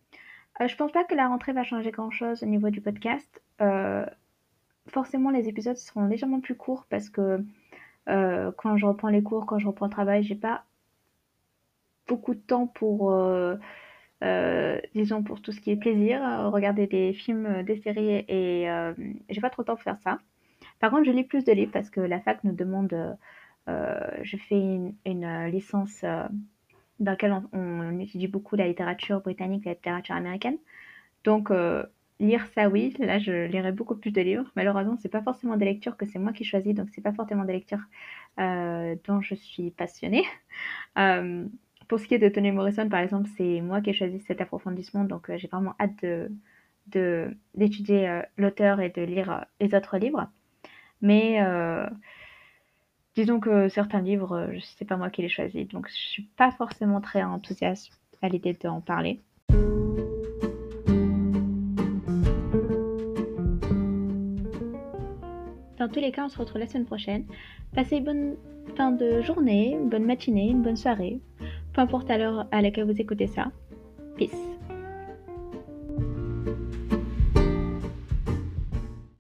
Euh, 0.62 0.68
je 0.68 0.75
pense 0.75 0.92
pas 0.92 1.04
que 1.04 1.16
la 1.16 1.28
rentrée 1.28 1.54
va 1.54 1.64
changer 1.64 1.92
grand-chose 1.92 2.44
au 2.44 2.48
niveau 2.48 2.70
du 2.72 2.82
podcast. 2.82 3.42
Euh, 3.62 4.06
forcément, 4.88 5.30
les 5.30 5.48
épisodes 5.50 5.77
seront 5.77 6.06
légèrement 6.06 6.39
plus 6.39 6.56
courts 6.56 6.86
parce 6.89 7.10
que 7.10 7.44
euh, 8.10 8.51
quand 8.58 8.77
je 8.77 8.86
reprends 8.86 9.10
les 9.10 9.24
cours, 9.24 9.46
quand 9.46 9.60
je 9.60 9.68
reprends 9.68 9.88
le 9.88 9.92
travail, 9.92 10.24
j'ai 10.24 10.36
pas 10.36 10.63
beaucoup 12.08 12.36
de 12.36 12.39
temps 12.39 12.68
pour, 12.68 13.12
disons, 14.94 15.24
pour 15.24 15.42
tout 15.42 15.51
ce 15.51 15.60
qui 15.60 15.72
est 15.72 15.75
plaisir, 15.75 16.22
regarder 16.51 16.86
des 16.86 17.13
films, 17.13 17.63
des 17.63 17.77
séries 17.77 18.25
et 18.27 18.68
j'ai 19.30 19.42
pas 19.42 19.50
trop 19.50 19.63
de 19.63 19.68
temps 19.68 19.75
pour 19.75 19.84
faire 19.84 20.00
ça. 20.04 20.20
Par 20.80 20.92
contre, 20.92 21.06
je 21.06 21.12
lis 21.12 21.24
plus 21.24 21.44
de 21.46 21.51
livres 21.51 21.72
parce 21.72 21.89
que 21.89 22.01
la 22.01 22.20
fac 22.20 22.44
nous 22.44 22.51
demande, 22.54 23.18
je 23.68 24.38
fais 24.38 24.60
une, 25.06 25.48
licence 25.48 26.06
dans 27.00 27.12
laquelle 27.12 27.42
on, 27.54 28.00
étudie 28.00 28.27
beaucoup 28.27 28.56
la 28.56 28.68
littérature 28.68 29.22
britannique, 29.22 29.65
la 29.65 29.74
littérature 29.74 30.15
américaine. 30.15 30.58
Donc, 31.24 31.51
euh, 31.51 31.84
lire 32.19 32.45
ça, 32.55 32.69
oui, 32.69 32.95
là, 33.00 33.19
je 33.19 33.45
lirai 33.48 33.72
beaucoup 33.72 33.95
plus 33.95 34.12
de 34.12 34.22
livres. 34.22 34.50
Malheureusement, 34.55 34.98
c'est 35.01 35.10
pas 35.10 35.22
forcément 35.22 35.57
des 35.57 35.65
lectures 35.65 35.98
que 35.98 36.05
c'est 36.05 36.19
moi 36.19 36.34
qui 36.34 36.43
choisis, 36.43 36.74
donc 36.74 36.89
c'est 36.93 37.01
pas 37.01 37.13
forcément 37.13 37.45
des 37.45 37.53
lectures 37.53 37.84
euh, 38.39 38.95
dont 39.07 39.22
je 39.22 39.36
suis 39.36 39.72
passionnée. 39.72 40.25
Euh, 40.98 41.45
pour 41.89 42.00
ce 42.00 42.07
qui 42.07 42.13
est 42.15 42.19
de 42.19 42.29
Toni 42.29 42.51
Morrison, 42.53 42.88
par 42.88 43.01
exemple, 43.01 43.29
c'est 43.38 43.60
moi 43.60 43.81
qui 43.81 43.89
ai 43.89 43.93
choisi 43.93 44.22
cet 44.22 44.39
approfondissement, 44.39 45.03
donc 45.03 45.29
j'ai 45.36 45.48
vraiment 45.50 45.75
hâte 45.77 46.05
de 46.88 47.36
d'étudier 47.53 48.22
l'auteur 48.38 48.79
et 48.79 48.89
de 48.89 49.01
lire 49.01 49.45
les 49.60 49.75
autres 49.75 49.98
livres. 49.98 50.29
Mais 51.01 51.41
Disons 53.15 53.39
que 53.39 53.69
certains 53.69 54.01
livres, 54.01 54.34
euh, 54.34 54.60
c'est 54.77 54.86
pas 54.86 54.98
moi 54.98 55.10
qui 55.10 55.22
les 55.22 55.29
choisis, 55.29 55.67
donc 55.69 55.88
je 55.88 55.93
suis 55.95 56.24
pas 56.24 56.51
forcément 56.51 57.00
très 57.00 57.24
enthousiaste 57.24 57.91
à 58.22 58.27
l'idée 58.27 58.53
d'en 58.53 58.81
parler. 58.81 59.22
Dans 65.86 65.92
tous 65.92 66.00
les 66.00 66.12
cas, 66.12 66.25
on 66.25 66.30
se 66.30 66.39
retrouve 66.39 66.58
la 66.58 66.65
semaine 66.65 66.86
prochaine. 66.86 67.25
Passez 67.75 67.98
une 67.98 68.06
bonne 68.06 68.36
fin 68.75 68.92
de 68.92 69.22
journée, 69.22 69.74
une 69.74 69.88
bonne 69.88 70.04
matinée, 70.04 70.50
une 70.50 70.63
bonne 70.63 70.77
soirée, 70.77 71.20
peu 71.74 71.82
importe 71.82 72.10
à 72.10 72.18
l'heure 72.18 72.48
à 72.51 72.63
laquelle 72.63 72.86
vous 72.86 73.00
écoutez 73.00 73.27
ça. 73.27 73.51
Peace. 74.18 74.55